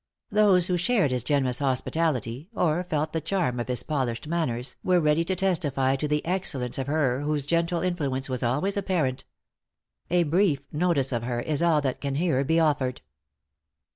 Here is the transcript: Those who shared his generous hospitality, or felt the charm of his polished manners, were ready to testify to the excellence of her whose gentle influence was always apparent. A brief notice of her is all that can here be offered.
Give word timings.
Those 0.31 0.65
who 0.65 0.77
shared 0.77 1.11
his 1.11 1.23
generous 1.23 1.59
hospitality, 1.59 2.49
or 2.55 2.83
felt 2.83 3.13
the 3.13 3.21
charm 3.21 3.59
of 3.59 3.67
his 3.67 3.83
polished 3.83 4.27
manners, 4.27 4.75
were 4.83 4.99
ready 4.99 5.23
to 5.25 5.35
testify 5.35 5.95
to 5.97 6.07
the 6.07 6.25
excellence 6.25 6.79
of 6.79 6.87
her 6.87 7.19
whose 7.21 7.45
gentle 7.45 7.81
influence 7.81 8.27
was 8.27 8.41
always 8.41 8.75
apparent. 8.75 9.25
A 10.09 10.23
brief 10.23 10.61
notice 10.71 11.11
of 11.11 11.21
her 11.21 11.39
is 11.39 11.61
all 11.61 11.81
that 11.81 12.01
can 12.01 12.15
here 12.15 12.43
be 12.43 12.59
offered. 12.59 13.03